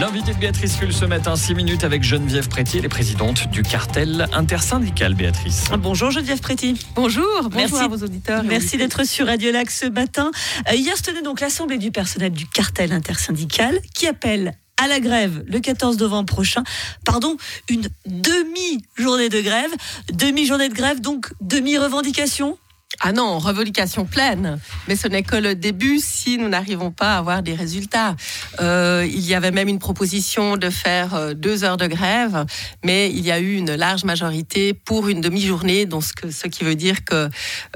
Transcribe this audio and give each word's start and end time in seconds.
L'invité 0.00 0.32
de 0.32 0.38
Béatrice 0.38 0.76
Full 0.76 0.90
ce 0.90 1.04
matin, 1.04 1.36
6 1.36 1.54
minutes 1.54 1.84
avec 1.84 2.02
Geneviève 2.02 2.48
Préti, 2.48 2.80
les 2.80 2.88
présidente 2.88 3.50
du 3.50 3.62
cartel 3.62 4.26
intersyndical, 4.32 5.12
Béatrice. 5.12 5.64
Bonjour 5.78 6.10
Geneviève 6.10 6.40
Préti. 6.40 6.80
Bonjour, 6.94 7.26
bonjour 7.42 7.52
Merci. 7.52 7.76
à 7.76 7.88
vos 7.88 7.98
auditeurs. 7.98 8.42
Merci 8.42 8.78
d'être 8.78 9.04
sur 9.04 9.26
Radio 9.26 9.52
Lac 9.52 9.70
ce 9.70 9.84
matin. 9.84 10.30
Euh, 10.70 10.76
hier 10.76 10.96
se 10.96 11.02
tenait 11.02 11.20
donc 11.20 11.42
l'Assemblée 11.42 11.76
du 11.76 11.90
personnel 11.90 12.32
du 12.32 12.46
cartel 12.46 12.92
intersyndical 12.94 13.78
qui 13.94 14.06
appelle 14.06 14.54
à 14.78 14.88
la 14.88 15.00
grève 15.00 15.44
le 15.46 15.60
14 15.60 15.98
novembre 15.98 16.32
prochain. 16.32 16.62
Pardon, 17.04 17.36
une 17.68 17.86
demi-journée 18.06 19.28
de 19.28 19.42
grève. 19.42 19.70
Demi-journée 20.10 20.70
de 20.70 20.74
grève, 20.74 21.02
donc 21.02 21.34
demi-revendication 21.42 22.56
Ah 23.00 23.12
non, 23.12 23.38
revendication 23.38 24.04
pleine. 24.04 24.58
Mais 24.88 24.96
ce 24.96 25.06
n'est 25.06 25.22
que 25.22 25.36
le 25.36 25.54
début 25.54 26.00
si 26.00 26.36
nous 26.36 26.48
n'arrivons 26.48 26.90
pas 26.90 27.14
à 27.14 27.18
avoir 27.18 27.42
des 27.44 27.54
résultats. 27.54 28.16
Euh, 28.60 29.06
il 29.08 29.24
y 29.24 29.34
avait 29.36 29.52
même 29.52 29.68
une 29.68 29.78
proposition 29.78 30.56
de 30.56 30.68
faire 30.68 31.14
euh, 31.14 31.32
deux 31.34 31.62
heures 31.62 31.76
de 31.76 31.86
grève, 31.86 32.44
mais 32.84 33.08
il 33.10 33.20
y 33.24 33.30
a 33.30 33.38
eu 33.38 33.54
une 33.54 33.72
large 33.76 34.02
majorité 34.02 34.74
pour 34.74 35.06
une 35.08 35.20
demi-journée, 35.20 35.86
donc 35.86 36.02
ce, 36.02 36.12
que- 36.12 36.30
ce 36.32 36.48
qui 36.48 36.64
veut 36.64 36.74
dire 36.74 37.04
que 37.04 37.28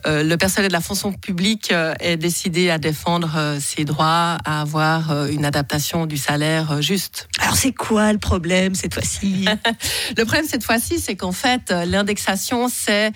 euh, 0.07 0.25
le 0.25 0.37
personnel 0.37 0.69
de 0.71 0.73
la 0.73 0.81
fonction 0.81 1.13
publique 1.13 1.71
euh, 1.71 1.95
est 2.01 2.17
décidé 2.17 2.71
à 2.71 2.79
défendre 2.79 3.57
ses 3.61 3.85
droits, 3.85 4.39
à 4.45 4.61
avoir 4.61 5.29
une 5.29 5.45
adaptation 5.45 6.07
du 6.07 6.17
salaire 6.17 6.83
juste. 6.83 7.29
Alors 7.41 7.55
c'est 7.57 7.73
quoi 7.73 8.13
le 8.13 8.19
problème 8.19 8.75
cette 8.75 8.95
fois-ci? 8.95 9.45
Le 10.17 10.25
problème 10.25 10.47
cette 10.49 10.65
fois-ci, 10.65 10.99
c'est 10.99 11.15
qu'en 11.17 11.33
fait, 11.33 11.71
l'indexation, 11.71 12.69
c'est 12.69 13.13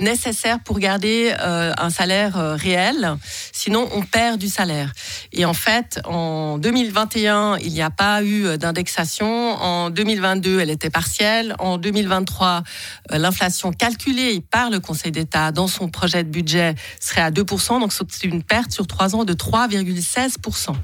nécessaire 0.00 0.58
pour 0.64 0.78
garder 0.78 1.01
euh, 1.04 1.72
un 1.76 1.90
salaire 1.90 2.38
euh, 2.38 2.54
réel. 2.54 3.16
Sinon, 3.52 3.88
on 3.92 4.02
perd 4.02 4.38
du 4.38 4.48
salaire. 4.48 4.92
Et 5.32 5.44
en 5.44 5.54
fait, 5.54 6.00
en 6.04 6.58
2021, 6.58 7.58
il 7.58 7.72
n'y 7.72 7.82
a 7.82 7.90
pas 7.90 8.22
eu 8.22 8.46
euh, 8.46 8.56
d'indexation. 8.56 9.26
En 9.26 9.90
2022, 9.90 10.60
elle 10.60 10.70
était 10.70 10.90
partielle. 10.90 11.54
En 11.58 11.78
2023, 11.78 12.62
euh, 13.12 13.18
l'inflation 13.18 13.72
calculée 13.72 14.40
par 14.50 14.70
le 14.70 14.80
Conseil 14.80 15.12
d'État 15.12 15.52
dans 15.52 15.68
son 15.68 15.88
projet 15.88 16.24
de 16.24 16.28
budget 16.28 16.74
serait 17.00 17.22
à 17.22 17.30
2%. 17.30 17.80
Donc, 17.80 17.92
c'est 17.92 18.26
une 18.26 18.42
perte 18.42 18.72
sur 18.72 18.86
trois 18.86 19.14
ans 19.14 19.24
de 19.24 19.32
3,16%. 19.32 20.74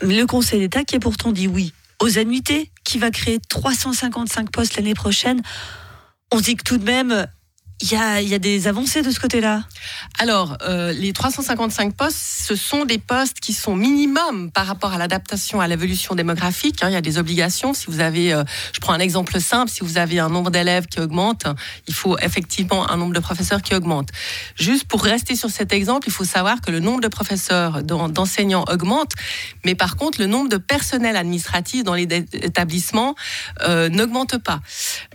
Le 0.00 0.24
Conseil 0.24 0.60
d'État 0.60 0.84
qui 0.84 0.96
a 0.96 1.00
pourtant 1.00 1.32
dit 1.32 1.48
oui 1.48 1.72
aux 2.00 2.18
annuités, 2.18 2.70
qui 2.84 2.98
va 2.98 3.10
créer 3.10 3.38
355 3.48 4.50
postes 4.50 4.76
l'année 4.76 4.94
prochaine. 4.94 5.40
On 6.32 6.40
dit 6.40 6.56
que 6.56 6.62
tout 6.62 6.78
de 6.78 6.84
même, 6.84 7.26
il 7.84 7.92
y 7.92 7.96
a, 7.96 8.22
il 8.22 8.28
y 8.28 8.34
a 8.34 8.38
des 8.38 8.66
avancées 8.66 9.02
de 9.02 9.10
ce 9.10 9.20
côté-là? 9.20 9.62
Alors, 10.18 10.56
euh, 10.62 10.90
les 10.92 11.12
355 11.12 11.94
postes, 11.94 12.16
ce 12.16 12.56
sont 12.56 12.86
des 12.86 12.96
postes 12.96 13.40
qui 13.40 13.52
sont 13.52 13.76
minimum 13.76 14.50
par 14.50 14.66
rapport 14.66 14.94
à 14.94 14.98
l'adaptation 14.98 15.60
à 15.60 15.68
l'évolution 15.68 16.14
démographique. 16.14 16.82
hein. 16.82 16.88
il 16.88 16.94
y 16.94 16.96
a 16.96 17.02
des 17.02 17.18
obligations. 17.18 17.74
Si 17.74 17.86
vous 17.88 18.00
avez, 18.00 18.32
euh, 18.32 18.42
je 18.72 18.80
prends 18.80 18.94
un 18.94 19.00
exemple 19.00 19.38
simple, 19.38 19.70
si 19.70 19.80
vous 19.82 19.98
avez 19.98 20.18
un 20.18 20.30
nombre 20.30 20.50
d'élèves 20.50 20.86
qui 20.86 20.98
augmente, 21.00 21.44
il 21.86 21.92
faut 21.92 22.16
effectivement 22.20 22.90
un 22.90 22.96
nombre 22.96 23.12
de 23.12 23.20
professeurs 23.20 23.60
qui 23.60 23.74
augmente. 23.74 24.08
Juste 24.56 24.84
pour 24.84 25.02
rester 25.02 25.36
sur 25.36 25.50
cet 25.50 25.72
exemple, 25.74 26.08
il 26.08 26.12
faut 26.12 26.24
savoir 26.24 26.62
que 26.62 26.70
le 26.70 26.80
nombre 26.80 27.02
de 27.02 27.08
professeurs, 27.08 27.82
d'en- 27.82 28.08
d'enseignants 28.08 28.64
augmente, 28.70 29.12
mais 29.66 29.74
par 29.74 29.96
contre, 29.96 30.20
le 30.20 30.26
nombre 30.26 30.48
de 30.48 30.56
personnel 30.56 31.16
administratif 31.16 31.84
dans 31.84 31.94
les 31.94 32.08
établissements 32.32 33.14
euh, 33.62 33.88
n'augmente 33.90 34.38
pas. 34.38 34.60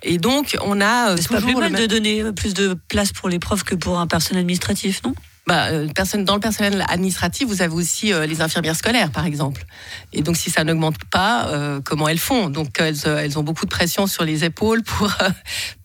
Et 0.04 0.20
donc, 0.20 0.56
on 0.64 0.82
a 0.82 1.16
C'est 1.18 1.30
pas 1.30 1.38
plus 1.38 1.46
toujours 1.48 1.62
mal 1.62 1.72
même- 1.72 1.82
de 1.82 1.88
donner 1.88 2.32
plus 2.34 2.54
de 2.54 2.59
place 2.88 3.12
pour 3.12 3.30
les 3.30 3.40
profs 3.40 3.64
que 3.64 3.76
pour 3.76 4.00
un 4.00 4.08
personnel 4.08 4.42
administratif, 4.42 5.02
non? 5.04 5.14
Bah, 5.48 5.70
euh, 5.70 5.88
personne, 5.96 6.26
dans 6.26 6.36
le 6.36 6.40
personnel 6.40 6.86
administratif, 6.90 7.48
vous 7.48 7.64
avez 7.64 7.74
aussi 7.74 8.14
euh, 8.14 8.28
les 8.28 8.42
infirmières 8.42 8.76
scolaires, 8.76 9.10
par 9.10 9.26
exemple. 9.26 9.66
Et 10.14 10.22
donc, 10.22 10.38
si 10.38 10.52
ça 10.52 10.64
n'augmente 10.64 11.04
pas, 11.06 11.48
euh, 11.48 11.82
comment 11.84 12.08
elles 12.08 12.20
font? 12.20 12.52
Donc, 12.52 12.80
elles, 12.80 13.00
elles 13.06 13.40
ont 13.40 13.42
beaucoup 13.42 13.66
de 13.66 13.72
pression 13.72 14.06
sur 14.06 14.24
les 14.26 14.44
épaules 14.44 14.84
pour, 14.84 15.12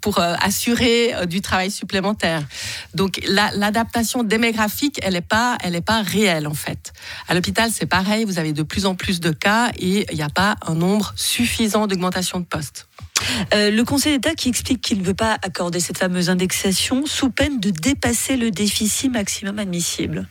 pour 0.03 0.19
assurer 0.19 1.15
du 1.27 1.41
travail 1.41 1.71
supplémentaire. 1.71 2.43
Donc, 2.93 3.23
la- 3.27 3.53
l'adaptation 3.53 4.23
démographique, 4.23 5.01
elle 5.03 5.15
n'est 5.15 5.23
pas, 5.23 5.56
pas 5.87 6.03
réelle, 6.03 6.47
en 6.47 6.53
fait. 6.53 6.93
À 7.29 7.33
l'hôpital, 7.33 7.71
c'est 7.73 7.87
pareil. 7.87 8.27
Vous 8.27 8.39
avez 8.39 8.53
de 8.53 8.65
plus 8.65 8.85
en 8.85 8.95
plus 8.95 9.19
de 9.19 9.31
cas 9.31 9.71
et 9.79 10.05
il 10.11 10.17
n'y 10.17 10.23
a 10.23 10.29
pas 10.29 10.56
un 10.67 10.75
nombre 10.75 11.15
suffisant 11.17 11.87
d'augmentation 11.87 12.39
de 12.39 12.45
postes. 12.45 12.87
Euh, 13.53 13.71
Le 13.71 13.84
Conseil 13.84 14.15
d'État 14.15 14.34
qui 14.34 14.49
explique 14.49 14.81
qu'il 14.81 14.99
ne 14.99 15.05
veut 15.05 15.15
pas 15.15 15.39
accorder 15.43 15.81
cette 15.81 15.99
fameuse 15.99 16.31
indexation 16.31 17.06
sous 17.06 17.31
peine 17.31 17.61
de 17.61 17.71
dépasser 17.71 18.37
le 18.37 18.50
déficit 18.50 19.11
maximum 19.11 19.59
admissible. 19.59 20.28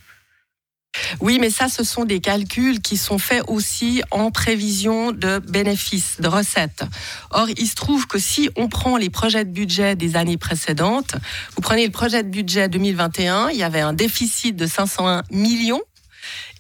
Oui, 1.20 1.40
mais 1.40 1.50
ça, 1.50 1.70
ce 1.70 1.84
sont 1.84 2.06
des 2.06 2.20
calculs 2.20 2.80
qui 2.80 2.98
sont 2.98 3.18
faits 3.18 3.44
aussi 3.48 4.04
en 4.12 4.30
prévision 4.30 5.12
de 5.12 5.40
bénéfices, 5.40 6.22
de 6.22 6.28
recettes. 6.28 6.84
Or, 7.32 7.48
il 7.58 7.68
se 7.68 7.76
trouve 7.76 8.06
que 8.08 8.20
si 8.20 8.50
on 8.56 8.70
prend 8.70 8.98
les 8.98 9.10
projets 9.10 9.44
de 9.44 9.50
budget 9.50 9.96
des 9.96 10.16
années 10.16 10.38
précédentes, 10.38 11.16
vous 11.56 11.62
prenez 11.62 11.86
le 11.86 11.92
projet 11.92 12.24
de 12.24 12.30
budget 12.30 12.70
2021, 12.70 13.50
il 13.50 13.58
y 13.58 13.64
avait 13.64 13.82
un 13.82 13.94
déficit 13.94 14.56
de 14.56 14.68
501 14.68 15.24
millions. 15.32 15.82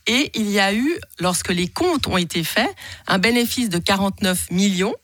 Et 0.07 0.31
il 0.35 0.49
y 0.49 0.59
a 0.59 0.73
eu, 0.73 0.97
lorsque 1.19 1.49
les 1.49 1.67
comptes 1.67 2.07
ont 2.07 2.17
été 2.17 2.43
faits, 2.43 2.69
un 3.07 3.19
bénéfice 3.19 3.69
de 3.69 3.77
49 3.77 4.51
millions. 4.51 4.95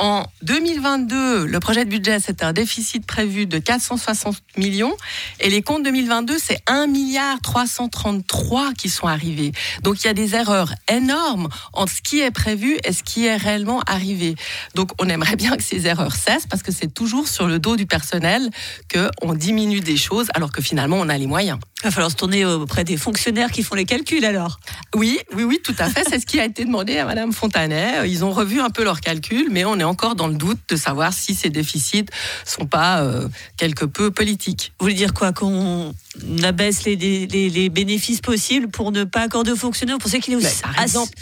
En 0.00 0.24
2022, 0.42 1.46
le 1.46 1.58
projet 1.58 1.84
de 1.84 1.90
budget, 1.90 2.20
c'était 2.20 2.44
un 2.44 2.52
déficit 2.52 3.04
prévu 3.04 3.46
de 3.46 3.58
460 3.58 4.36
millions. 4.56 4.96
Et 5.40 5.50
les 5.50 5.60
comptes 5.60 5.82
2022, 5.82 6.36
c'est 6.38 6.60
1 6.68 6.86
milliard 6.86 7.40
333 7.40 8.74
qui 8.74 8.90
sont 8.90 9.08
arrivés. 9.08 9.50
Donc 9.82 10.04
il 10.04 10.06
y 10.06 10.10
a 10.10 10.14
des 10.14 10.36
erreurs 10.36 10.72
énormes 10.88 11.48
entre 11.72 11.92
ce 11.92 12.00
qui 12.00 12.20
est 12.20 12.30
prévu 12.30 12.78
et 12.84 12.92
ce 12.92 13.02
qui 13.02 13.26
est 13.26 13.34
réellement 13.34 13.80
arrivé. 13.88 14.36
Donc 14.76 14.92
on 15.00 15.08
aimerait 15.08 15.34
bien 15.34 15.56
que 15.56 15.64
ces 15.64 15.88
erreurs 15.88 16.14
cessent 16.14 16.46
parce 16.46 16.62
que 16.62 16.70
c'est 16.70 16.94
toujours 16.94 17.26
sur 17.26 17.48
le 17.48 17.58
dos 17.58 17.74
du 17.74 17.86
personnel 17.86 18.50
qu'on 18.94 19.34
diminue 19.34 19.80
des 19.80 19.96
choses 19.96 20.28
alors 20.34 20.52
que 20.52 20.62
finalement 20.62 20.98
on 21.00 21.08
a 21.08 21.18
les 21.18 21.26
moyens. 21.26 21.58
Il 21.80 21.84
va 21.84 21.90
falloir 21.92 22.10
se 22.10 22.16
tourner 22.16 22.44
auprès 22.44 22.82
des 22.82 22.96
fonctionnaires 22.96 23.52
qui 23.52 23.62
font 23.62 23.76
les 23.76 23.84
calculs 23.84 24.24
alors. 24.24 24.58
Oui, 24.96 25.20
oui, 25.36 25.44
oui, 25.44 25.60
tout 25.62 25.76
à 25.78 25.88
fait. 25.88 26.02
C'est 26.10 26.18
ce 26.18 26.26
qui 26.26 26.40
a 26.40 26.44
été 26.44 26.64
demandé 26.64 26.98
à 26.98 27.04
Madame 27.04 27.32
Fontanet. 27.32 28.10
Ils 28.10 28.24
ont 28.24 28.32
revu 28.32 28.60
un 28.60 28.70
peu 28.70 28.82
leurs 28.82 29.00
calculs, 29.00 29.46
mais 29.52 29.64
on 29.64 29.78
est 29.78 29.84
encore 29.84 30.16
dans 30.16 30.26
le 30.26 30.34
doute 30.34 30.58
de 30.68 30.74
savoir 30.74 31.12
si 31.12 31.36
ces 31.36 31.50
déficits 31.50 32.06
sont 32.44 32.66
pas 32.66 33.02
euh, 33.02 33.28
quelque 33.56 33.84
peu 33.84 34.10
politiques. 34.10 34.72
Vous 34.80 34.86
voulez 34.86 34.96
dire 34.96 35.14
quoi 35.14 35.32
Qu'on 35.32 35.94
abaisse 36.42 36.84
les, 36.84 36.96
les- 36.96 37.26
les 37.48 37.68
bénéfices 37.68 38.20
possibles 38.22 38.68
pour 38.68 38.90
ne 38.90 39.04
pas 39.04 39.20
accorder 39.20 39.52
aux 39.52 39.56
fonctionnaires? 39.56 39.96
Vous 39.98 40.02
pensez 40.02 40.18
qu'il 40.18 40.32
est 40.34 40.36
aussi 40.36 40.46
Mais 40.66 40.72
par 40.72 40.82
exemple- 40.82 41.12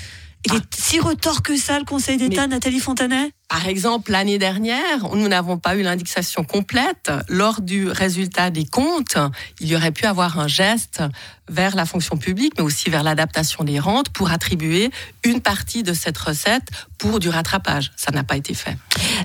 il 0.45 0.55
est 0.55 0.75
si 0.75 1.01
retort 1.01 1.43
que 1.43 1.57
ça, 1.57 1.79
le 1.79 1.85
Conseil 1.85 2.19
d'État, 2.19 2.47
Nathalie 2.47 2.79
Fontanet? 2.79 3.33
Par 3.49 3.67
exemple, 3.69 4.11
l'année 4.11 4.39
dernière, 4.39 5.15
nous 5.15 5.29
n'avons 5.29 5.57
pas 5.57 5.77
eu 5.77 5.83
l'indexation 5.83 6.43
complète. 6.45 7.11
Lors 7.29 7.61
du 7.61 7.89
résultat 7.89 8.51
des 8.51 8.65
comptes, 8.65 9.17
il 9.61 9.69
y 9.69 9.77
aurait 9.77 9.93
pu 9.93 10.05
avoir 10.05 10.39
un 10.39 10.49
geste 10.49 11.03
vers 11.49 11.77
la 11.77 11.87
fonction 11.87 12.17
publique, 12.17 12.55
mais 12.57 12.65
aussi 12.65 12.91
vers 12.91 13.05
l'adaptation 13.05 13.63
des 13.63 13.79
rentes 13.79 14.11
pour 14.11 14.31
attribuer 14.31 14.91
une 15.25 15.41
partie 15.41 15.85
de 15.85 15.95
cette 15.95 16.19
recette 16.19 16.69
pour 16.99 17.21
du 17.21 17.29
rattrapage. 17.29 17.93
Ça 17.97 18.11
n'a 18.11 18.25
pas 18.25 18.37
été 18.37 18.53
fait. 18.55 18.77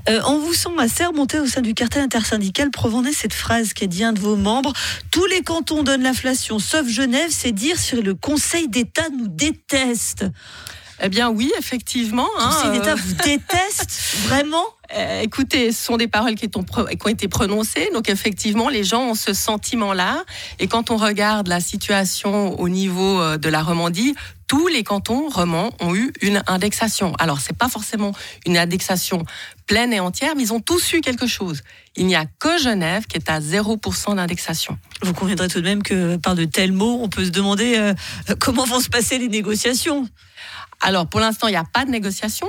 Euh, 0.07 0.21
on 0.25 0.37
vous 0.39 0.53
sent 0.53 0.69
assez 0.77 1.05
remonté 1.05 1.39
au 1.39 1.47
sein 1.47 1.61
du 1.61 1.73
cartel 1.73 2.03
intersyndical. 2.03 2.69
Provenez 2.69 3.13
cette 3.13 3.33
phrase 3.33 3.73
qu'a 3.73 3.87
dit 3.87 4.03
un 4.03 4.13
de 4.13 4.19
vos 4.19 4.35
membres. 4.35 4.73
Tous 5.09 5.25
les 5.25 5.41
cantons 5.41 5.81
donnent 5.81 6.03
l'inflation, 6.03 6.59
sauf 6.59 6.87
Genève, 6.87 7.29
c'est 7.31 7.51
dire 7.51 7.77
si 7.77 7.95
le 7.95 8.13
Conseil 8.13 8.67
d'État 8.67 9.09
nous 9.09 9.27
déteste. 9.27 10.25
Eh 11.03 11.09
bien 11.09 11.29
oui, 11.29 11.51
effectivement. 11.57 12.27
Hein, 12.39 12.49
Conseil 12.51 12.71
d'État 12.79 12.91
euh, 12.93 12.95
vous 12.95 13.13
déteste 13.23 13.91
Vraiment 14.27 14.63
Euh, 14.93 15.21
écoutez, 15.21 15.71
ce 15.71 15.85
sont 15.85 15.95
des 15.95 16.09
paroles 16.09 16.35
qui, 16.35 16.49
ont 16.55 16.63
pro- 16.63 16.83
qui 16.85 16.97
ont 17.05 17.09
été 17.09 17.29
prononcées. 17.29 17.89
Donc 17.93 18.09
effectivement, 18.09 18.67
les 18.67 18.83
gens 18.83 19.03
ont 19.11 19.15
ce 19.15 19.31
sentiment-là. 19.33 20.25
Et 20.59 20.67
quand 20.67 20.91
on 20.91 20.97
regarde 20.97 21.47
la 21.47 21.61
situation 21.61 22.59
au 22.59 22.67
niveau 22.67 23.21
euh, 23.21 23.37
de 23.37 23.47
la 23.47 23.63
Romandie, 23.63 24.15
tous 24.47 24.67
les 24.67 24.83
cantons 24.83 25.29
romans 25.29 25.71
ont 25.79 25.95
eu 25.95 26.11
une 26.21 26.43
indexation. 26.45 27.13
Alors 27.19 27.39
c'est 27.39 27.55
pas 27.57 27.69
forcément 27.69 28.11
une 28.45 28.57
indexation 28.57 29.23
pleine 29.65 29.93
et 29.93 30.01
entière, 30.01 30.33
mais 30.35 30.43
ils 30.43 30.51
ont 30.51 30.59
tous 30.59 30.91
eu 30.91 30.99
quelque 30.99 31.25
chose. 31.25 31.61
Il 31.95 32.05
n'y 32.05 32.15
a 32.17 32.25
que 32.37 32.57
Genève 32.59 33.05
qui 33.07 33.15
est 33.17 33.29
à 33.29 33.39
0% 33.39 34.15
d'indexation. 34.17 34.77
Vous 35.03 35.13
conviendrez 35.13 35.47
tout 35.47 35.61
de 35.61 35.65
même 35.65 35.83
que 35.83 36.17
par 36.17 36.35
de 36.35 36.43
tels 36.43 36.73
mots, 36.73 36.99
on 37.01 37.07
peut 37.07 37.23
se 37.23 37.29
demander 37.31 37.77
euh, 37.77 37.93
comment 38.39 38.65
vont 38.65 38.81
se 38.81 38.89
passer 38.89 39.17
les 39.19 39.29
négociations. 39.29 40.05
Alors 40.81 41.07
pour 41.07 41.19
l'instant, 41.19 41.47
il 41.47 41.51
n'y 41.51 41.57
a 41.57 41.63
pas 41.63 41.85
de 41.85 41.91
négociation. 41.91 42.47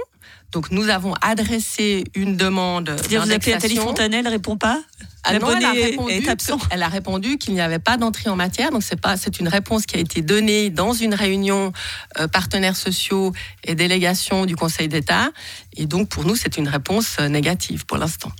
Donc 0.52 0.70
nous 0.70 0.88
avons 0.88 1.14
adressé 1.22 2.04
une 2.14 2.36
demande. 2.36 2.94
C'est-à-dire 2.98 3.24
vous 3.24 3.32
appelez 3.32 3.52
Nathalie 3.52 3.76
Fontanet, 3.76 4.18
elle 4.18 4.28
répond 4.28 4.56
pas 4.56 4.80
ah 5.24 5.38
non, 5.38 5.54
elle, 5.56 5.64
a 5.64 5.70
répondu 5.70 6.26
elle 6.70 6.82
a 6.82 6.88
répondu 6.88 7.38
qu'il 7.38 7.54
n'y 7.54 7.60
avait 7.60 7.78
pas 7.78 7.96
d'entrée 7.96 8.28
en 8.28 8.34
matière. 8.34 8.72
Donc 8.72 8.82
c'est 8.82 9.00
pas, 9.00 9.16
c'est 9.16 9.38
une 9.38 9.46
réponse 9.46 9.86
qui 9.86 9.96
a 9.96 10.00
été 10.00 10.20
donnée 10.20 10.68
dans 10.68 10.92
une 10.92 11.14
réunion 11.14 11.72
euh, 12.18 12.26
partenaires 12.26 12.74
sociaux 12.74 13.32
et 13.62 13.76
délégations 13.76 14.46
du 14.46 14.56
Conseil 14.56 14.88
d'État. 14.88 15.30
Et 15.76 15.86
donc 15.86 16.08
pour 16.08 16.24
nous, 16.24 16.34
c'est 16.34 16.56
une 16.56 16.66
réponse 16.66 17.18
euh, 17.20 17.28
négative 17.28 17.86
pour 17.86 17.98
l'instant. 17.98 18.32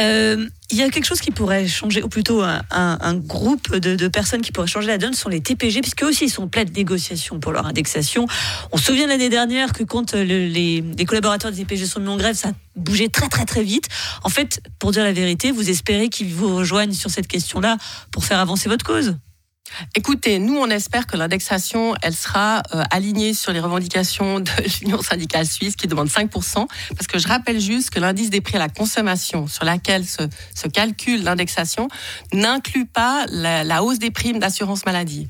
Euh, 0.00 0.48
il 0.70 0.78
y 0.78 0.82
a 0.82 0.88
quelque 0.88 1.04
chose 1.04 1.20
qui 1.20 1.30
pourrait 1.30 1.66
changer, 1.68 2.02
ou 2.02 2.08
plutôt 2.08 2.42
un, 2.42 3.14
groupe 3.14 3.76
de, 3.76 4.08
personnes 4.08 4.40
qui 4.40 4.50
pourraient 4.50 4.66
changer 4.66 4.86
la 4.86 4.98
donne, 4.98 5.14
sont 5.14 5.28
les 5.28 5.40
TPG, 5.40 5.80
puisque 5.82 6.02
aussi 6.02 6.24
ils 6.24 6.30
sont 6.30 6.48
pleins 6.48 6.64
de 6.64 6.72
négociations 6.72 7.38
pour 7.38 7.52
leur 7.52 7.66
indexation. 7.66 8.26
On 8.72 8.76
se 8.76 8.84
souvient 8.84 9.06
l'année 9.06 9.28
dernière 9.28 9.72
que 9.72 9.84
quand 9.84 10.14
les, 10.14 10.48
les, 10.48 11.04
collaborateurs 11.04 11.50
des 11.50 11.58
TPG 11.58 11.86
sont 11.86 12.00
mis 12.00 12.08
en 12.08 12.16
grève, 12.16 12.36
ça 12.36 12.52
bougeait 12.76 13.08
très 13.08 13.28
très 13.28 13.44
très 13.44 13.62
vite. 13.62 13.88
En 14.22 14.30
fait, 14.30 14.60
pour 14.78 14.90
dire 14.90 15.04
la 15.04 15.12
vérité, 15.12 15.50
vous 15.50 15.68
espérez 15.68 16.08
qu'ils 16.08 16.34
vous 16.34 16.56
rejoignent 16.56 16.94
sur 16.94 17.10
cette 17.10 17.28
question-là 17.28 17.76
pour 18.10 18.24
faire 18.24 18.38
avancer 18.38 18.68
votre 18.68 18.84
cause 18.84 19.16
Écoutez, 19.96 20.38
nous, 20.38 20.56
on 20.56 20.68
espère 20.70 21.06
que 21.06 21.16
l'indexation, 21.16 21.94
elle 22.02 22.14
sera 22.14 22.62
euh, 22.74 22.82
alignée 22.90 23.34
sur 23.34 23.52
les 23.52 23.60
revendications 23.60 24.40
de 24.40 24.50
l'Union 24.80 25.02
syndicale 25.02 25.46
suisse 25.46 25.74
qui 25.74 25.86
demande 25.86 26.08
5%, 26.08 26.66
parce 26.96 27.06
que 27.06 27.18
je 27.18 27.26
rappelle 27.26 27.60
juste 27.60 27.90
que 27.90 27.98
l'indice 27.98 28.30
des 28.30 28.40
prix 28.40 28.56
à 28.56 28.58
la 28.58 28.68
consommation 28.68 29.46
sur 29.46 29.64
laquelle 29.64 30.04
se, 30.04 30.22
se 30.54 30.68
calcule 30.68 31.24
l'indexation 31.24 31.88
n'inclut 32.32 32.86
pas 32.86 33.26
la, 33.28 33.82
hausse 33.82 33.98
des 33.98 34.10
primes 34.10 34.38
d'assurance 34.38 34.86
maladie. 34.86 35.26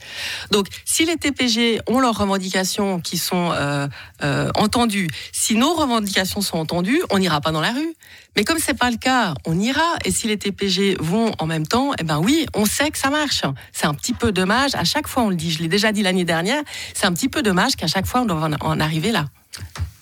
Donc, 0.51 0.67
si 0.85 1.05
les 1.05 1.17
TPG 1.17 1.81
ont 1.87 2.01
leurs 2.01 2.17
revendications 2.17 3.01
qui 3.01 3.19
sont 3.19 3.51
euh, 3.53 3.87
euh, 4.23 4.51
entendues, 4.55 5.09
si 5.33 5.57
nos 5.57 5.75
revendications 5.75 6.41
sont 6.41 6.59
entendues, 6.59 7.03
on 7.11 7.19
n'ira 7.19 7.41
pas 7.41 7.53
dans 7.53 7.61
la 7.61 7.73
rue. 7.73 7.95
Mais 8.37 8.45
comme 8.45 8.59
c'est 8.59 8.75
pas 8.75 8.91
le 8.91 8.97
cas, 8.97 9.35
on 9.47 9.59
ira. 9.59 9.97
Et 10.05 10.11
si 10.11 10.27
les 10.27 10.37
TPG 10.37 10.97
vont 10.99 11.33
en 11.39 11.47
même 11.47 11.67
temps, 11.67 11.93
eh 11.99 12.05
ben 12.05 12.19
oui, 12.19 12.47
on 12.55 12.65
sait 12.65 12.91
que 12.91 12.99
ça 12.99 13.11
marche. 13.11 13.43
C'est 13.73 13.87
un 13.87 13.95
petit 13.95 14.13
peu 14.13 14.33
dommage. 14.33 14.75
À 14.75 14.85
chaque 14.85 15.07
fois, 15.07 15.23
on 15.23 15.31
le 15.31 15.37
dit. 15.37 15.51
Je 15.51 15.61
l'ai 15.61 15.69
déjà 15.69 15.93
dit 15.93 16.03
l'année 16.03 16.25
dernière. 16.25 16.63
C'est 16.95 17.07
un 17.07 17.13
petit 17.13 17.29
peu 17.29 17.43
dommage 17.43 17.77
qu'à 17.77 17.87
chaque 17.87 18.07
fois, 18.07 18.23
on 18.23 18.25
doit 18.27 18.49
en 18.61 18.81
arriver 18.81 19.13
là. 19.13 19.27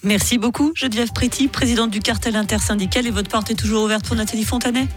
Merci 0.04 0.36
beaucoup, 0.36 0.72
Geneviève 0.74 1.12
Préti, 1.12 1.46
présidente 1.46 1.90
du 1.90 2.00
cartel 2.00 2.34
intersyndical. 2.34 3.06
Et 3.06 3.10
votre 3.10 3.28
porte 3.28 3.50
est 3.50 3.54
toujours 3.54 3.84
ouverte 3.84 4.04
pour 4.04 4.16
Nathalie 4.16 4.44
Fontanet? 4.44 4.88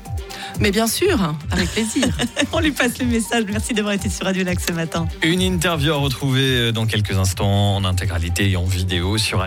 Mais 0.59 0.71
bien 0.71 0.87
sûr, 0.87 1.35
avec 1.51 1.69
plaisir. 1.69 2.07
On 2.53 2.59
lui 2.59 2.71
passe 2.71 2.97
le 2.97 3.05
message. 3.05 3.43
Merci 3.47 3.73
d'avoir 3.75 3.93
été 3.93 4.09
sur 4.09 4.25
Radio 4.25 4.43
Lac 4.43 4.59
ce 4.59 4.71
matin. 4.71 5.07
Une 5.21 5.41
interview 5.41 5.93
à 5.93 5.97
retrouver 5.97 6.71
dans 6.71 6.87
quelques 6.87 7.15
instants 7.17 7.75
en 7.75 7.85
intégralité 7.85 8.49
et 8.49 8.57
en 8.57 8.65
vidéo 8.65 9.19
sur 9.19 9.41